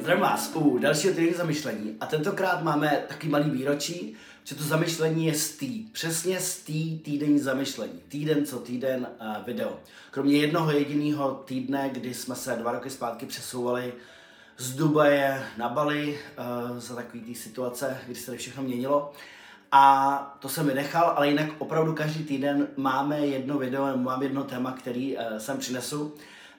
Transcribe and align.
Zdravím 0.00 0.22
vás 0.22 0.50
u 0.54 0.78
dalšího 0.78 1.12
týdenního 1.12 1.38
zamyšlení 1.38 1.96
a 2.00 2.06
tentokrát 2.06 2.62
máme 2.62 3.04
takový 3.08 3.28
malý 3.28 3.50
výročí, 3.50 4.14
že 4.44 4.54
to 4.54 4.64
zamyšlení 4.64 5.26
je 5.26 5.34
z 5.34 5.56
tý, 5.56 5.82
přesně 5.82 6.40
z 6.40 6.62
tý 6.62 6.98
týdenní 6.98 7.38
zamyšlení. 7.38 8.00
Týden 8.08 8.46
co 8.46 8.58
týden 8.58 9.06
uh, 9.20 9.44
video. 9.46 9.78
Kromě 10.10 10.36
jednoho 10.36 10.70
jediného 10.70 11.42
týdne, 11.44 11.90
kdy 11.92 12.14
jsme 12.14 12.34
se 12.34 12.56
dva 12.56 12.72
roky 12.72 12.90
zpátky 12.90 13.26
přesouvali 13.26 13.92
z 14.58 14.76
Dubaje 14.76 15.42
na 15.56 15.68
Bali 15.68 16.18
uh, 16.70 16.78
za 16.78 16.94
takový 16.94 17.20
té 17.20 17.34
situace, 17.34 17.98
kdy 18.06 18.14
se 18.14 18.26
tady 18.26 18.38
všechno 18.38 18.62
měnilo. 18.62 19.12
A 19.72 20.36
to 20.40 20.48
jsem 20.48 20.66
vynechal, 20.66 21.12
ale 21.16 21.28
jinak 21.28 21.46
opravdu 21.58 21.94
každý 21.94 22.24
týden 22.24 22.68
máme 22.76 23.26
jedno 23.26 23.58
video, 23.58 23.96
mám 23.96 24.22
jedno 24.22 24.44
téma, 24.44 24.72
který 24.72 25.16
uh, 25.16 25.22
sem 25.38 25.58
přinesu. 25.58 26.14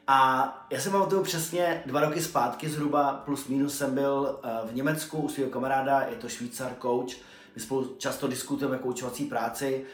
A 0.07 0.68
já 0.70 0.79
jsem 0.79 0.91
pamatuju 0.91 1.23
přesně 1.23 1.84
dva 1.85 2.02
roky 2.02 2.21
zpátky, 2.21 2.70
zhruba 2.70 3.13
plus 3.26 3.48
minus 3.48 3.77
jsem 3.77 3.94
byl 3.94 4.39
uh, 4.63 4.70
v 4.70 4.76
Německu 4.76 5.17
u 5.17 5.30
svého 5.30 5.49
kamaráda, 5.49 6.02
je 6.02 6.16
to 6.16 6.30
Švýcar, 6.30 6.71
coach. 6.81 7.12
My 7.55 7.62
spolu 7.62 7.95
často 7.98 8.27
diskutujeme 8.27 8.77
koučovací 8.77 9.26
práci. 9.26 9.85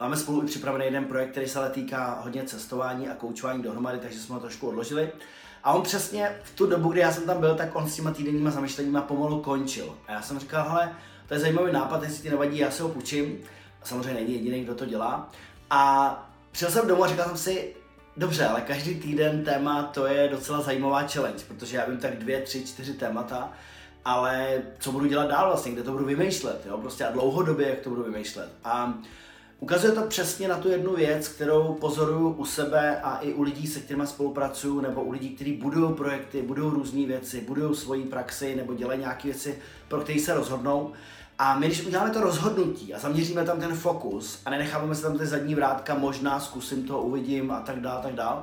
Máme 0.00 0.16
spolu 0.16 0.42
i 0.42 0.46
připravený 0.46 0.84
jeden 0.84 1.04
projekt, 1.04 1.30
který 1.30 1.48
se 1.48 1.58
ale 1.58 1.70
týká 1.70 2.20
hodně 2.24 2.44
cestování 2.44 3.08
a 3.08 3.14
koučování 3.14 3.62
dohromady, 3.62 3.98
takže 3.98 4.20
jsme 4.20 4.34
ho 4.34 4.40
trošku 4.40 4.68
odložili. 4.68 5.12
A 5.64 5.72
on 5.72 5.82
přesně 5.82 6.38
v 6.42 6.54
tu 6.54 6.66
dobu, 6.66 6.88
kdy 6.88 7.00
já 7.00 7.12
jsem 7.12 7.24
tam 7.24 7.40
byl, 7.40 7.54
tak 7.54 7.76
on 7.76 7.88
s 7.88 7.94
těma 7.96 8.10
týdenníma 8.10 8.50
zamýšleníma 8.50 9.00
pomalu 9.00 9.42
končil. 9.42 9.96
A 10.08 10.12
já 10.12 10.22
jsem 10.22 10.38
říkal, 10.38 10.68
hele, 10.68 10.94
to 11.28 11.34
je 11.34 11.40
zajímavý 11.40 11.72
nápad, 11.72 12.02
jestli 12.02 12.22
ti 12.22 12.30
nevadí, 12.30 12.58
já 12.58 12.70
se 12.70 12.82
ho 12.82 12.88
půjčím. 12.88 13.38
Samozřejmě 13.84 14.14
není 14.14 14.32
jediný, 14.32 14.64
kdo 14.64 14.74
to 14.74 14.86
dělá. 14.86 15.30
A 15.70 16.30
přišel 16.52 16.70
jsem 16.70 16.88
domů 16.88 17.04
a 17.04 17.08
říkal 17.08 17.26
jsem 17.26 17.36
si, 17.36 17.74
dobře, 18.16 18.46
ale 18.46 18.60
každý 18.60 18.94
týden 18.94 19.44
téma 19.44 19.82
to 19.82 20.06
je 20.06 20.28
docela 20.28 20.60
zajímavá 20.60 21.06
challenge, 21.06 21.44
protože 21.48 21.76
já 21.76 21.86
vím 21.86 21.98
tak 21.98 22.18
dvě, 22.18 22.40
tři, 22.40 22.64
čtyři 22.64 22.94
témata, 22.94 23.52
ale 24.04 24.62
co 24.78 24.92
budu 24.92 25.06
dělat 25.06 25.28
dál 25.28 25.46
vlastně, 25.46 25.72
kde 25.72 25.82
to 25.82 25.92
budu 25.92 26.04
vymýšlet, 26.04 26.66
jo, 26.66 26.78
prostě 26.78 27.04
a 27.04 27.10
dlouhodobě, 27.10 27.68
jak 27.68 27.80
to 27.80 27.90
budu 27.90 28.02
vymýšlet. 28.02 28.48
A 28.64 28.94
Ukazuje 29.60 29.92
to 29.92 30.02
přesně 30.02 30.48
na 30.48 30.58
tu 30.58 30.68
jednu 30.68 30.96
věc, 30.96 31.28
kterou 31.28 31.74
pozoruju 31.74 32.28
u 32.28 32.44
sebe 32.44 33.00
a 33.00 33.18
i 33.18 33.32
u 33.32 33.42
lidí, 33.42 33.66
se 33.66 33.80
kterými 33.80 34.06
spolupracuju, 34.06 34.80
nebo 34.80 35.02
u 35.04 35.10
lidí, 35.10 35.28
kteří 35.28 35.52
budují 35.52 35.94
projekty, 35.94 36.42
budují 36.42 36.74
různé 36.74 37.06
věci, 37.06 37.40
budují 37.40 37.76
svoji 37.76 38.04
praxi 38.04 38.56
nebo 38.56 38.74
dělají 38.74 39.00
nějaké 39.00 39.28
věci, 39.28 39.58
pro 39.88 40.00
které 40.00 40.20
se 40.20 40.34
rozhodnou. 40.34 40.92
A 41.38 41.58
my, 41.58 41.66
když 41.66 41.86
uděláme 41.86 42.10
to 42.10 42.20
rozhodnutí 42.20 42.94
a 42.94 42.98
zaměříme 42.98 43.44
tam 43.44 43.60
ten 43.60 43.74
fokus 43.74 44.40
a 44.44 44.50
nenecháme 44.50 44.94
se 44.94 45.02
tam 45.02 45.18
ty 45.18 45.26
zadní 45.26 45.54
vrátka, 45.54 45.94
možná 45.94 46.40
zkusím 46.40 46.84
to, 46.84 47.00
uvidím 47.00 47.50
a 47.50 47.60
tak 47.60 47.80
dále, 47.80 48.02
tak 48.02 48.14
dále, 48.14 48.42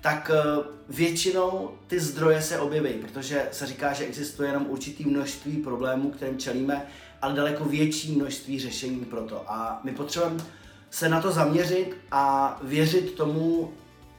tak 0.00 0.30
eh, 0.34 0.62
většinou 0.88 1.70
ty 1.86 2.00
zdroje 2.00 2.42
se 2.42 2.60
objeví, 2.60 2.92
protože 2.92 3.48
se 3.52 3.66
říká, 3.66 3.92
že 3.92 4.04
existuje 4.04 4.48
jenom 4.48 4.66
určitý 4.68 5.04
množství 5.04 5.56
problémů, 5.56 6.10
kterým 6.10 6.38
čelíme, 6.38 6.86
ale 7.22 7.34
daleko 7.34 7.64
větší 7.64 8.12
množství 8.12 8.60
řešení 8.60 9.04
pro 9.04 9.20
to. 9.20 9.44
A 9.46 9.80
my 9.84 9.92
potřebujeme 9.92 10.44
se 10.90 11.08
na 11.08 11.20
to 11.20 11.32
zaměřit 11.32 11.96
a 12.10 12.58
věřit 12.62 13.14
tomu, 13.14 13.72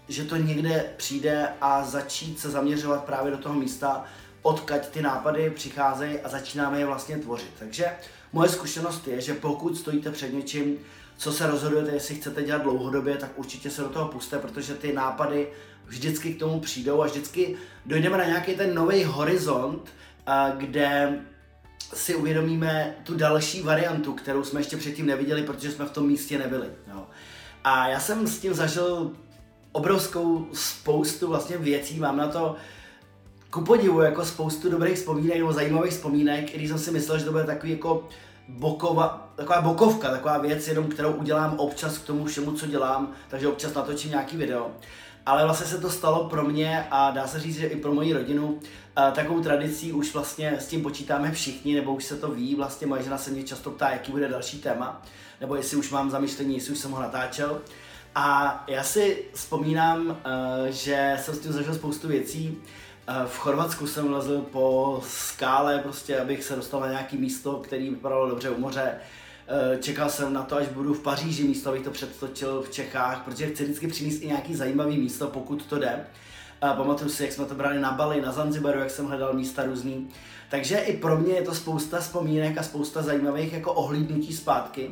že 0.08 0.24
to 0.24 0.36
někde 0.36 0.94
přijde 0.98 1.50
a 1.62 1.84
začít 1.84 2.40
se 2.40 2.50
zaměřovat 2.50 3.04
právě 3.04 3.32
do 3.32 3.38
toho 3.38 3.56
místa, 3.56 4.06
odkaď 4.42 4.90
ty 4.90 5.02
nápady 5.02 5.50
přicházejí 5.50 6.20
a 6.20 6.30
začínáme 6.30 6.80
je 6.80 6.86
vlastně 6.86 7.18
tvořit. 7.18 7.52
Takže 7.60 7.86
moje 8.34 8.50
zkušenost 8.50 9.08
je, 9.08 9.22
že 9.22 9.34
pokud 9.34 9.78
stojíte 9.78 10.12
před 10.12 10.34
něčím, 10.34 10.78
co 11.18 11.32
se 11.34 11.48
rozhodujete, 11.48 11.92
jestli 11.92 12.16
chcete 12.16 12.44
dělat 12.44 12.62
dlouhodobě, 12.62 13.18
tak 13.18 13.30
určitě 13.36 13.70
se 13.70 13.82
do 13.82 13.90
toho 13.90 14.08
puste, 14.08 14.40
protože 14.40 14.74
ty 14.74 14.94
nápady 14.94 15.48
vždycky 15.86 16.34
k 16.34 16.40
tomu 16.40 16.60
přijdou 16.60 17.02
a 17.02 17.06
vždycky 17.06 17.56
dojdeme 17.86 18.18
na 18.18 18.26
nějaký 18.26 18.56
ten 18.56 18.76
nový 18.76 19.04
horizont, 19.04 19.90
kde 20.58 21.20
si 21.94 22.16
uvědomíme 22.16 22.96
tu 23.04 23.16
další 23.16 23.62
variantu, 23.62 24.14
kterou 24.14 24.44
jsme 24.44 24.60
ještě 24.60 24.78
předtím 24.78 25.06
neviděli, 25.06 25.44
protože 25.44 25.72
jsme 25.72 25.86
v 25.86 25.92
tom 25.92 26.08
místě 26.08 26.40
nebyli. 26.40 26.68
Jo. 26.88 27.08
A 27.64 27.88
já 27.88 28.00
jsem 28.00 28.28
s 28.28 28.40
tím 28.40 28.54
zažil 28.54 29.12
obrovskou 29.72 30.48
spoustu 30.54 31.28
vlastně 31.28 31.58
věcí, 31.58 32.00
mám 32.00 32.18
na 32.18 32.28
to 32.28 32.56
ku 33.50 33.62
podivu 33.62 34.02
jako 34.02 34.26
spoustu 34.26 34.70
dobrých 34.70 34.98
vzpomínek 34.98 35.38
nebo 35.38 35.54
zajímavých 35.54 35.92
vzpomínek, 35.92 36.54
když 36.54 36.70
jsem 36.70 36.80
si 36.80 36.92
myslel, 36.92 37.20
že 37.20 37.26
to 37.26 37.32
bude 37.32 37.44
takový 37.44 37.72
jako 37.72 38.08
bokova, 38.48 39.34
taková 39.36 39.62
bokovka, 39.62 40.12
taková 40.12 40.38
věc, 40.38 40.68
jenom 40.68 40.88
kterou 40.88 41.12
udělám 41.12 41.56
občas 41.58 41.98
k 41.98 42.06
tomu 42.06 42.26
všemu, 42.26 42.52
co 42.52 42.68
dělám, 42.68 43.12
takže 43.30 43.48
občas 43.48 43.74
natočím 43.74 44.10
nějaký 44.10 44.38
video. 44.38 44.72
Ale 45.26 45.44
vlastně 45.46 45.68
se 45.68 45.78
to 45.78 45.90
stalo 45.90 46.30
pro 46.30 46.44
mě 46.44 46.88
a 46.92 47.12
dá 47.12 47.28
se 47.28 47.40
říct, 47.40 47.58
že 47.58 47.68
i 47.68 47.76
pro 47.76 47.94
moji 47.94 48.14
rodinu 48.14 48.60
takovou 49.12 49.42
tradicí 49.42 49.94
už 49.94 50.14
vlastně 50.14 50.52
s 50.60 50.68
tím 50.68 50.82
počítáme 50.82 51.32
všichni, 51.32 51.76
nebo 51.76 51.94
už 51.94 52.04
se 52.04 52.18
to 52.18 52.32
ví, 52.32 52.56
vlastně 52.56 52.88
moje 52.88 53.04
žena 53.04 53.18
se 53.18 53.32
mě 53.32 53.44
často 53.44 53.72
ptá, 53.72 53.90
jaký 53.90 54.12
bude 54.12 54.28
další 54.28 54.60
téma, 54.60 55.02
nebo 55.42 55.56
jestli 55.56 55.78
už 55.78 55.90
mám 55.90 56.10
zamýšlení, 56.10 56.56
jestli 56.56 56.74
už 56.74 56.80
jsem 56.80 56.92
ho 56.92 57.02
natáčel. 57.02 57.62
A 58.16 58.64
já 58.68 58.84
si 58.84 59.24
vzpomínám, 59.34 60.18
eh, 60.26 60.72
že 60.72 61.18
jsem 61.22 61.36
s 61.36 61.40
tím 61.40 61.52
zažil 61.52 61.76
spoustu 61.76 62.08
věcí. 62.08 62.58
Eh, 63.08 63.14
v 63.28 63.38
Chorvatsku 63.38 63.88
jsem 63.88 64.14
lezl 64.14 64.42
po 64.42 65.02
skále, 65.08 65.80
prostě, 65.80 66.20
abych 66.20 66.44
se 66.44 66.56
dostal 66.56 66.80
na 66.80 66.88
nějaký 66.88 67.18
místo, 67.18 67.54
který 67.54 67.90
vypadalo 67.90 68.30
dobře 68.30 68.50
u 68.50 68.60
moře. 68.60 68.96
Eh, 69.54 69.78
čekal 69.78 70.10
jsem 70.10 70.34
na 70.34 70.44
to, 70.44 70.56
až 70.56 70.68
budu 70.68 70.94
v 70.94 71.00
Paříži 71.00 71.44
místo, 71.44 71.70
abych 71.70 71.84
to 71.84 71.92
předtočil 71.92 72.62
v 72.62 72.70
Čechách, 72.70 73.22
protože 73.26 73.48
chci 73.48 73.64
vždycky 73.64 73.88
přinést 73.88 74.22
i 74.22 74.28
nějaký 74.28 74.56
zajímavý 74.56 74.98
místo, 74.98 75.28
pokud 75.28 75.66
to 75.66 75.80
jde. 75.80 76.08
A 76.62 76.74
pamatuju 76.74 77.10
si, 77.10 77.24
jak 77.24 77.32
jsme 77.32 77.46
to 77.46 77.56
brali 77.56 77.80
na 77.80 77.92
Bali, 77.92 78.22
na 78.22 78.32
Zanzibaru, 78.32 78.80
jak 78.80 78.90
jsem 78.90 79.06
hledal 79.06 79.34
místa 79.34 79.64
různý. 79.64 80.10
Takže 80.50 80.78
i 80.78 80.98
pro 80.98 81.18
mě 81.18 81.34
je 81.34 81.42
to 81.42 81.56
spousta 81.56 82.00
vzpomínek 82.00 82.58
a 82.58 82.64
spousta 82.64 83.02
zajímavých 83.02 83.54
jako 83.54 83.74
ohlídnutí 83.74 84.34
zpátky. 84.34 84.92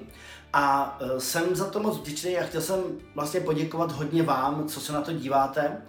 A 0.53 0.97
uh, 1.01 1.17
jsem 1.17 1.55
za 1.55 1.69
to 1.69 1.79
moc 1.79 1.97
vděčný 1.97 2.37
a 2.37 2.43
chtěl 2.43 2.61
jsem 2.61 2.79
vlastně 3.15 3.39
poděkovat 3.39 3.91
hodně 3.91 4.23
vám, 4.23 4.67
co 4.67 4.79
se 4.79 4.93
na 4.93 5.01
to 5.01 5.13
díváte, 5.13 5.81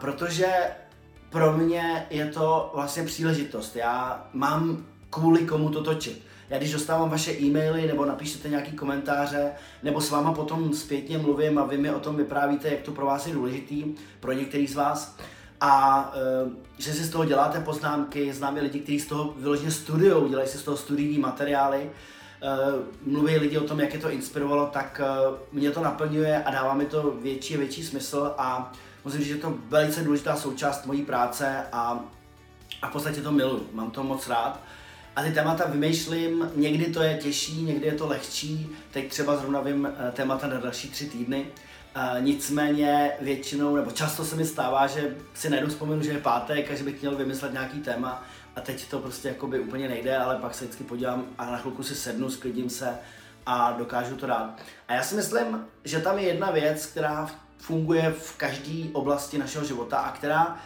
protože 0.00 0.46
pro 1.30 1.52
mě 1.52 2.06
je 2.10 2.26
to 2.26 2.70
vlastně 2.74 3.02
příležitost. 3.02 3.76
Já 3.76 4.26
mám 4.32 4.86
kvůli 5.10 5.46
komu 5.46 5.70
to 5.70 5.82
točit. 5.82 6.22
Já 6.52 6.58
když 6.58 6.72
dostávám 6.72 7.10
vaše 7.10 7.32
e-maily 7.32 7.86
nebo 7.86 8.04
napíšete 8.04 8.48
nějaký 8.48 8.72
komentáře, 8.72 9.52
nebo 9.82 10.00
s 10.00 10.10
váma 10.10 10.32
potom 10.32 10.72
zpětně 10.72 11.18
mluvím 11.18 11.58
a 11.58 11.64
vy 11.64 11.78
mi 11.78 11.90
o 11.90 12.00
tom 12.00 12.16
vyprávíte, 12.16 12.68
jak 12.68 12.80
to 12.80 12.92
pro 12.92 13.06
vás 13.06 13.26
je 13.26 13.34
důležitý, 13.34 13.84
pro 14.20 14.32
některý 14.32 14.66
z 14.66 14.74
vás, 14.74 15.16
a 15.60 16.12
e, 16.14 16.50
že 16.78 16.92
si 16.92 17.04
z 17.04 17.10
toho 17.10 17.24
děláte 17.24 17.60
poznámky, 17.60 18.32
znám 18.32 18.54
lidi, 18.54 18.80
kteří 18.80 19.00
z 19.00 19.06
toho 19.06 19.34
vyloženě 19.36 19.70
studiou, 19.70 20.28
dělají 20.28 20.48
si 20.48 20.58
z 20.58 20.62
toho 20.62 20.76
studijní 20.76 21.18
materiály, 21.18 21.80
e, 21.82 21.90
mluví 23.06 23.36
lidi 23.36 23.58
o 23.58 23.64
tom, 23.64 23.80
jak 23.80 23.94
je 23.94 24.00
to 24.00 24.10
inspirovalo, 24.10 24.66
tak 24.66 25.00
e, 25.00 25.06
mě 25.52 25.70
to 25.70 25.82
naplňuje 25.82 26.44
a 26.44 26.50
dává 26.50 26.74
mi 26.74 26.86
to 26.86 27.14
větší 27.22 27.54
a 27.54 27.58
větší 27.58 27.82
smysl 27.82 28.34
a 28.38 28.72
musím 29.04 29.20
říct, 29.20 29.28
že 29.28 29.34
je 29.34 29.40
to 29.40 29.54
velice 29.68 30.04
důležitá 30.04 30.36
součást 30.36 30.86
mojí 30.86 31.02
práce 31.02 31.64
a, 31.72 32.04
a 32.82 32.88
v 32.88 32.92
podstatě 32.92 33.22
to 33.22 33.32
miluji, 33.32 33.68
mám 33.72 33.90
to 33.90 34.02
moc 34.02 34.28
rád. 34.28 34.60
A 35.16 35.22
ty 35.22 35.32
témata 35.32 35.66
vymýšlím, 35.66 36.50
někdy 36.54 36.86
to 36.86 37.02
je 37.02 37.16
těžší, 37.16 37.62
někdy 37.62 37.86
je 37.86 37.94
to 37.94 38.06
lehčí, 38.06 38.68
teď 38.90 39.08
třeba 39.08 39.36
zrovna 39.36 39.60
vím 39.60 39.86
eh, 39.86 40.12
témata 40.12 40.46
na 40.46 40.60
další 40.60 40.90
tři 40.90 41.06
týdny. 41.06 41.46
Uh, 41.96 42.22
nicméně 42.24 43.12
většinou, 43.20 43.76
nebo 43.76 43.90
často 43.90 44.24
se 44.24 44.36
mi 44.36 44.44
stává, 44.44 44.86
že 44.86 45.16
si 45.34 45.50
najdu 45.50 45.68
vzpomenu, 45.68 46.02
že 46.02 46.10
je 46.10 46.18
pátek 46.18 46.70
a 46.70 46.74
že 46.74 46.84
bych 46.84 47.00
měl 47.00 47.16
vymyslet 47.16 47.52
nějaký 47.52 47.80
téma 47.80 48.24
a 48.56 48.60
teď 48.60 48.90
to 48.90 48.98
prostě 48.98 49.28
jakoby 49.28 49.60
úplně 49.60 49.88
nejde, 49.88 50.16
ale 50.16 50.36
pak 50.36 50.54
se 50.54 50.64
vždycky 50.64 50.84
podívám 50.84 51.24
a 51.38 51.50
na 51.50 51.58
chvilku 51.58 51.82
si 51.82 51.94
sednu, 51.94 52.30
sklidím 52.30 52.70
se 52.70 52.98
a 53.46 53.72
dokážu 53.72 54.16
to 54.16 54.26
dát. 54.26 54.60
A 54.88 54.94
já 54.94 55.02
si 55.02 55.14
myslím, 55.14 55.66
že 55.84 55.98
tam 55.98 56.18
je 56.18 56.24
jedna 56.24 56.50
věc, 56.50 56.86
která 56.86 57.30
funguje 57.58 58.14
v 58.18 58.36
každé 58.36 58.84
oblasti 58.92 59.38
našeho 59.38 59.64
života 59.64 59.96
a 59.98 60.12
která 60.12 60.56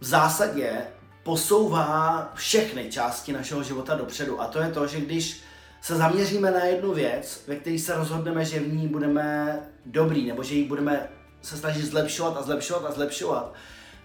v 0.00 0.04
zásadě 0.04 0.86
posouvá 1.24 2.30
všechny 2.34 2.90
části 2.90 3.32
našeho 3.32 3.62
života 3.62 3.94
dopředu. 3.94 4.40
A 4.40 4.46
to 4.46 4.58
je 4.58 4.68
to, 4.68 4.86
že 4.86 5.00
když 5.00 5.40
se 5.80 5.96
zaměříme 5.96 6.50
na 6.50 6.64
jednu 6.64 6.94
věc, 6.94 7.44
ve 7.46 7.56
které 7.56 7.78
se 7.78 7.96
rozhodneme, 7.96 8.44
že 8.44 8.60
v 8.60 8.74
ní 8.74 8.88
budeme 8.88 9.58
dobrý, 9.86 10.26
nebo 10.26 10.42
že 10.42 10.54
ji 10.54 10.64
budeme 10.64 11.08
se 11.42 11.56
snažit 11.56 11.84
zlepšovat 11.84 12.36
a 12.36 12.42
zlepšovat 12.42 12.84
a 12.88 12.92
zlepšovat, 12.92 13.54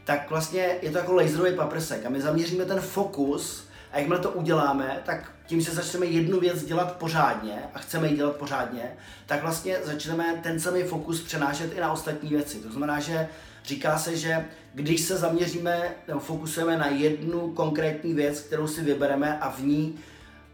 tak 0.05 0.29
vlastně 0.29 0.77
je 0.81 0.91
to 0.91 0.97
jako 0.97 1.13
laserový 1.13 1.55
paprsek 1.55 2.05
a 2.05 2.09
my 2.09 2.21
zaměříme 2.21 2.65
ten 2.65 2.81
fokus 2.81 3.63
a 3.91 3.97
jakmile 3.99 4.19
to 4.19 4.31
uděláme, 4.31 5.01
tak 5.05 5.31
tím, 5.45 5.61
že 5.61 5.71
začneme 5.71 6.05
jednu 6.05 6.39
věc 6.39 6.63
dělat 6.63 6.95
pořádně 6.95 7.63
a 7.73 7.79
chceme 7.79 8.07
ji 8.07 8.15
dělat 8.15 8.35
pořádně, 8.35 8.97
tak 9.25 9.41
vlastně 9.41 9.77
začneme 9.83 10.39
ten 10.43 10.59
samý 10.59 10.83
fokus 10.83 11.21
přenášet 11.21 11.73
i 11.77 11.79
na 11.79 11.91
ostatní 11.91 12.29
věci. 12.29 12.57
To 12.57 12.69
znamená, 12.69 12.99
že 12.99 13.27
Říká 13.65 13.97
se, 13.97 14.17
že 14.17 14.45
když 14.73 15.01
se 15.01 15.17
zaměříme 15.17 15.95
nebo 16.07 16.19
fokusujeme 16.19 16.77
na 16.77 16.87
jednu 16.87 17.51
konkrétní 17.51 18.13
věc, 18.13 18.39
kterou 18.39 18.67
si 18.67 18.81
vybereme 18.81 19.39
a 19.39 19.49
v 19.49 19.59
ní 19.63 19.99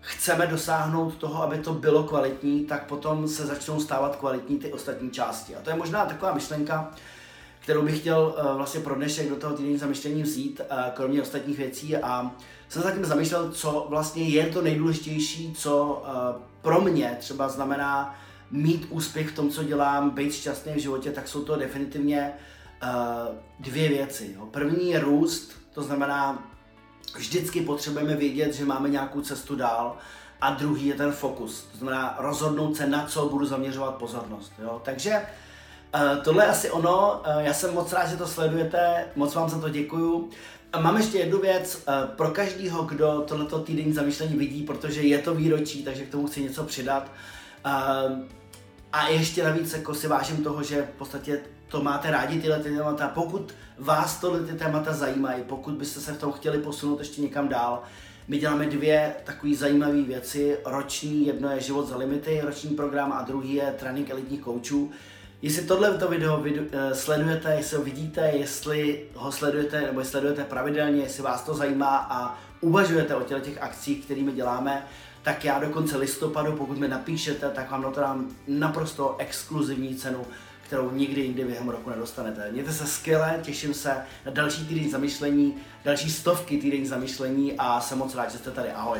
chceme 0.02 0.48
dosáhnout 0.48 1.16
toho, 1.16 1.44
aby 1.44 1.58
to 1.58 1.74
bylo 1.74 2.04
kvalitní, 2.04 2.66
tak 2.66 2.86
potom 2.86 3.28
se 3.28 3.46
začnou 3.46 3.80
stávat 3.80 4.16
kvalitní 4.16 4.58
ty 4.58 4.74
ostatní 4.74 5.12
části. 5.12 5.56
A 5.56 5.62
to 5.62 5.70
je 5.70 5.76
možná 5.76 6.06
taková 6.06 6.34
myšlenka, 6.34 6.92
kterou 7.60 7.82
bych 7.82 8.00
chtěl 8.00 8.36
uh, 8.38 8.58
vlastně 8.58 8.80
pro 8.80 8.96
dnešek 8.96 9.30
do 9.30 9.36
toho 9.36 9.58
týdenní 9.58 9.78
zamyšlení 9.78 10.24
vzít, 10.24 10.62
uh, 10.72 10.78
kromě 10.94 11.22
ostatních 11.22 11.58
věcí 11.58 11.98
a 11.98 12.36
jsem 12.70 12.82
se 12.82 12.88
taky 12.88 13.06
zamýšlel, 13.06 13.52
co 13.52 13.86
vlastně 13.90 14.24
je 14.24 14.46
to 14.46 14.62
nejdůležitější, 14.62 15.54
co 15.54 16.04
uh, 16.04 16.42
pro 16.62 16.82
mě 16.82 17.18
třeba 17.20 17.50
znamená 17.50 18.20
mít 18.52 18.88
úspěch 18.90 19.30
v 19.30 19.36
tom, 19.36 19.50
co 19.50 19.64
dělám, 19.64 20.10
být 20.10 20.34
šťastný 20.34 20.74
v 20.74 20.80
životě, 20.80 21.12
tak 21.12 21.28
jsou 21.28 21.44
to 21.44 21.56
definitivně 21.56 22.34
uh, 22.34 22.55
dvě 23.60 23.90
věci. 23.90 24.36
Jo. 24.36 24.46
První 24.46 24.90
je 24.90 25.00
růst, 25.00 25.52
to 25.74 25.84
znamená, 25.84 26.52
vždycky 27.16 27.62
potřebujeme 27.62 28.16
vědět, 28.16 28.54
že 28.54 28.66
máme 28.66 28.90
nějakou 28.90 29.22
cestu 29.22 29.56
dál, 29.56 29.98
a 30.42 30.50
druhý 30.50 30.88
je 30.88 30.94
ten 30.94 31.12
fokus, 31.12 31.68
to 31.72 31.78
znamená 31.78 32.16
rozhodnout 32.20 32.76
se, 32.76 32.88
na 32.88 33.06
co 33.06 33.30
budu 33.30 33.46
zaměřovat 33.46 33.96
pozornost. 33.96 34.54
Jo. 34.64 34.82
Takže 34.86 35.22
uh, 35.96 36.24
tohle 36.24 36.44
je 36.44 36.50
asi 36.50 36.72
ono, 36.72 37.22
uh, 37.22 37.42
já 37.42 37.54
jsem 37.54 37.74
moc 37.74 37.94
rád, 37.94 38.06
že 38.06 38.18
to 38.18 38.28
sledujete, 38.28 39.06
moc 39.16 39.36
vám 39.36 39.50
za 39.50 39.60
to 39.60 39.70
děkuju. 39.70 40.30
Mám 40.80 40.98
ještě 40.98 41.18
jednu 41.18 41.40
věc 41.40 41.84
pro 42.16 42.32
každého, 42.32 42.84
kdo 42.84 43.24
tohleto 43.28 43.60
týdenní 43.60 43.94
zamýšlení 43.94 44.38
vidí, 44.38 44.64
protože 44.64 45.02
je 45.02 45.20
to 45.20 45.36
výročí, 45.36 45.84
takže 45.84 46.06
k 46.06 46.12
tomu 46.12 46.28
chci 46.28 46.44
něco 46.44 46.64
přidat. 46.64 47.12
A 48.96 49.08
ještě 49.08 49.44
navíc 49.44 49.74
jako 49.74 49.94
si 49.94 50.08
vážím 50.08 50.44
toho, 50.44 50.64
že 50.64 50.82
v 50.82 50.98
podstatě 50.98 51.40
to 51.68 51.84
máte 51.84 52.12
rádi 52.12 52.42
tyhle 52.42 52.60
ty 52.60 52.70
témata. 52.70 53.08
Pokud 53.08 53.54
vás 53.80 54.20
tohle 54.20 54.40
ty 54.40 54.54
témata 54.54 54.94
zajímají, 54.94 55.44
pokud 55.44 55.74
byste 55.74 56.00
se 56.00 56.14
v 56.14 56.18
tom 56.18 56.32
chtěli 56.32 56.58
posunout 56.58 57.00
ještě 57.00 57.22
někam 57.22 57.48
dál, 57.48 57.84
my 58.28 58.38
děláme 58.38 58.66
dvě 58.66 59.16
takové 59.24 59.56
zajímavé 59.56 60.02
věci. 60.02 60.58
Roční, 60.66 61.28
jedno 61.28 61.50
je 61.50 61.60
Život 61.60 61.88
za 61.88 61.98
limity, 61.98 62.42
roční 62.44 62.76
program 62.76 63.12
a 63.12 63.22
druhý 63.22 63.54
je 63.54 63.76
trénink 63.80 64.10
elitních 64.10 64.42
koučů. 64.42 64.92
Jestli 65.42 65.64
tohle 65.64 65.98
to 65.98 66.08
video, 66.08 66.42
video 66.42 66.64
uh, 66.64 66.70
sledujete, 66.94 67.56
jestli 67.56 67.78
ho 67.78 67.84
vidíte, 67.84 68.32
jestli 68.34 69.06
ho 69.16 69.32
sledujete 69.32 69.82
nebo 69.82 70.06
sledujete 70.06 70.44
pravidelně, 70.44 71.02
jestli 71.02 71.24
vás 71.24 71.44
to 71.44 71.54
zajímá 71.54 72.08
a 72.10 72.38
uvažujete 72.62 73.16
o 73.16 73.22
těch 73.22 73.62
akcích, 73.62 74.06
kterými 74.06 74.32
děláme, 74.32 74.86
tak 75.26 75.46
já 75.46 75.60
do 75.60 75.70
konce 75.70 75.98
listopadu, 75.98 76.52
pokud 76.52 76.78
mi 76.78 76.88
napíšete, 76.88 77.50
tak 77.50 77.72
vám 77.72 77.82
na 77.82 77.92
to 77.92 78.00
dám 78.00 78.28
naprosto 78.48 79.16
exkluzivní 79.18 79.96
cenu, 79.96 80.26
kterou 80.64 80.92
nikdy 80.92 81.22
jindy 81.22 81.44
během 81.44 81.70
roku 81.70 81.90
nedostanete. 81.90 82.52
Mějte 82.52 82.74
se 82.74 82.88
skvěle, 82.88 83.40
těším 83.42 83.74
se 83.74 83.96
na 84.26 84.32
další 84.32 84.68
týden 84.68 84.92
zamyšlení, 84.92 85.56
další 85.86 86.12
stovky 86.12 86.58
týden 86.58 86.86
zamyšlení 86.86 87.54
a 87.58 87.82
jsem 87.82 87.98
moc 87.98 88.16
rád, 88.16 88.32
že 88.32 88.38
jste 88.38 88.52
tady. 88.52 88.72
Ahoj. 88.72 89.00